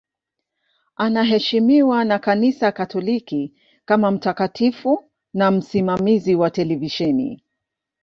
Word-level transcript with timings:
Anaheshimiwa 0.95 2.05
na 2.05 2.19
Kanisa 2.19 2.71
Katoliki 2.71 3.53
kama 3.85 4.11
mtakatifu 4.11 5.03
na 5.33 5.51
msimamizi 5.51 6.35
wa 6.35 6.49
televisheni. 6.49 7.43